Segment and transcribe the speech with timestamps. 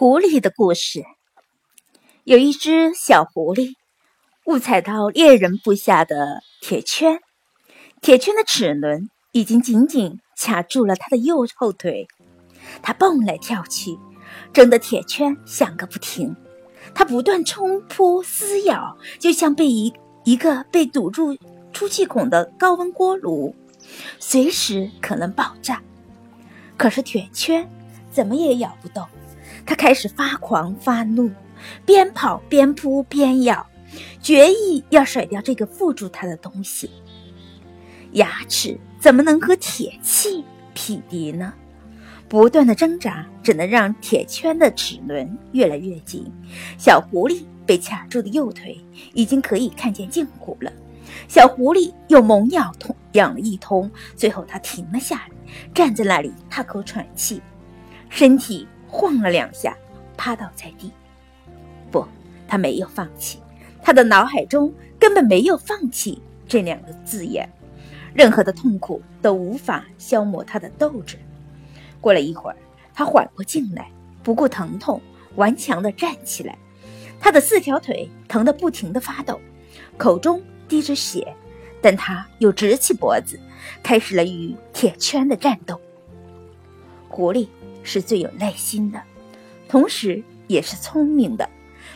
[0.00, 1.04] 狐狸的故事。
[2.24, 3.74] 有一只小狐狸
[4.46, 7.20] 误踩到猎人布下的铁圈，
[8.00, 12.08] 铁圈的齿轮已经紧紧卡住了它的右后腿。
[12.80, 13.98] 它蹦来跳去，
[14.54, 16.34] 挣得铁圈响个不停。
[16.94, 19.92] 它不断冲扑撕咬，就像被一
[20.24, 21.36] 一个被堵住
[21.74, 23.54] 出气孔的高温锅炉，
[24.18, 25.82] 随时可能爆炸。
[26.78, 27.70] 可是铁圈
[28.10, 29.06] 怎么也咬不动。
[29.66, 31.30] 他开始发狂发怒，
[31.84, 33.66] 边跑边扑边咬，
[34.20, 36.90] 决意要甩掉这个缚住他的东西。
[38.12, 41.52] 牙齿怎么能和铁器匹敌呢？
[42.28, 46.24] 不断的挣扎只能让铁圈的齿轮越来越紧。
[46.78, 48.80] 小狐狸被卡住的右腿
[49.14, 50.72] 已经可以看见胫骨了。
[51.28, 55.30] 小狐狸又猛咬痛，咬了一通，最后它停了下来，
[55.74, 57.40] 站在那里大口喘气，
[58.08, 58.66] 身体。
[58.90, 59.76] 晃了两下，
[60.16, 60.90] 趴倒在地。
[61.90, 62.04] 不，
[62.48, 63.38] 他没有放弃，
[63.80, 67.48] 他的脑海中根本没有“放弃”这两个字眼。
[68.12, 71.16] 任何的痛苦都无法消磨他的斗志。
[72.00, 72.56] 过了一会儿，
[72.92, 73.88] 他缓过劲来，
[74.24, 75.00] 不顾疼痛，
[75.36, 76.58] 顽强地站起来。
[77.20, 79.40] 他的四条腿疼得不停地发抖，
[79.96, 81.32] 口中滴着血，
[81.80, 83.38] 但他又直起脖子，
[83.82, 85.80] 开始了与铁圈的战斗。
[87.08, 87.46] 狐狸。
[87.82, 89.02] 是最有耐心的，
[89.68, 91.48] 同时也是聪明的。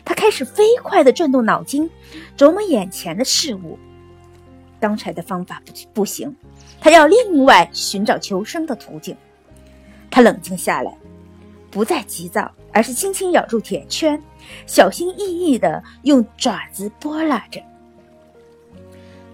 [0.05, 1.91] 他开始飞快地转动脑筋，
[2.37, 3.79] 琢磨眼前的事物。
[4.81, 6.35] 刚才的方法不不行，
[6.81, 9.17] 他要另外寻找求生的途径。
[10.11, 10.95] 他冷静下来，
[11.71, 14.23] 不再急躁，而是轻轻咬住铁圈，
[14.67, 17.63] 小心翼翼地用爪子拨拉着。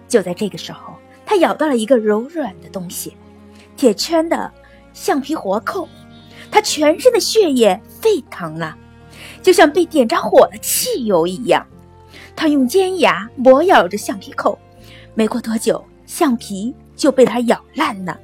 [0.09, 0.95] 就在这个时候，
[1.27, 3.17] 他咬到了一个柔软的东西——
[3.77, 4.51] 铁圈的
[4.93, 5.89] 橡皮活扣。
[6.51, 8.77] 他全身的血液沸腾了，
[9.43, 11.67] 就像被点着火的汽油一样。
[12.35, 14.59] 他用尖牙磨咬着橡皮扣，
[15.15, 18.19] 没过多久，橡皮就被他咬烂了。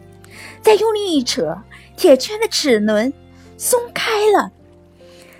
[0.62, 1.56] 再用力一扯，
[1.96, 3.12] 铁圈的齿轮
[3.56, 4.50] 松开了，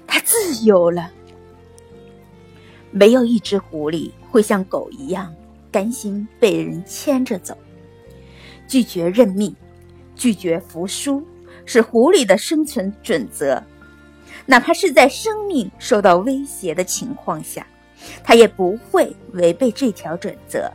[0.07, 1.11] 他自由了。
[2.91, 5.35] 没有一只狐狸会像狗一样
[5.71, 7.57] 甘心被人牵着走，
[8.69, 9.55] 拒绝认命，
[10.15, 11.23] 拒绝服输。
[11.67, 13.63] 是狐狸的生存准则，
[14.47, 17.67] 哪怕是在生命受到威胁的情况下，
[18.25, 20.73] 它也不会违背这条准则。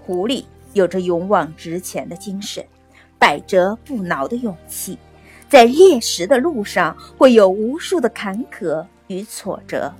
[0.00, 2.64] 狐狸有着勇往直前的精神，
[3.18, 4.96] 百折不挠的勇气，
[5.48, 9.92] 在猎食的路上会有无数的坎坷与挫折，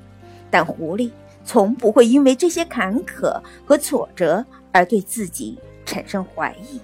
[0.50, 1.10] 但狐狸
[1.44, 6.80] 从不会因为这些坎坷和挫折而对自己产生怀疑。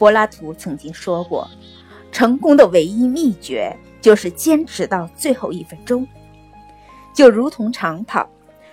[0.00, 1.46] 柏拉图曾经说过
[2.10, 6.08] ：“成功的唯一秘诀就是坚持到最后一分钟。”
[7.12, 8.26] 就如同长跑，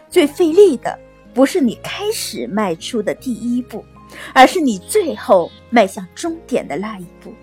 [0.07, 0.97] 最费力的
[1.33, 3.83] 不是你开始迈出的第一步，
[4.33, 7.33] 而是你最后迈向终点的那一步。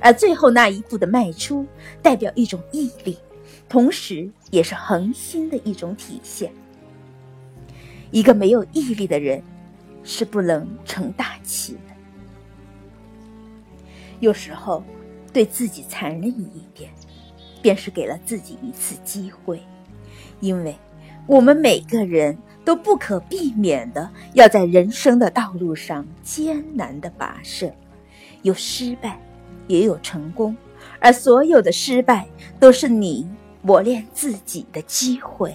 [0.00, 1.66] 而最后那一步的迈出，
[2.00, 3.18] 代表一种毅力，
[3.68, 6.52] 同时也是恒心的一种体现。
[8.12, 9.42] 一个没有毅力的人，
[10.04, 11.93] 是不能成大器的。
[14.24, 14.82] 有时候，
[15.34, 16.90] 对自己残忍一点，
[17.60, 19.60] 便是给了自己一次机会，
[20.40, 20.74] 因为
[21.26, 27.70] 我们每个人都不可避免的要在人生的道路上艰难的跋涉，
[28.40, 29.20] 有失败，
[29.66, 30.56] 也有成功，
[31.00, 32.26] 而所有的失败
[32.58, 33.28] 都是你
[33.60, 35.54] 磨练自己的机会。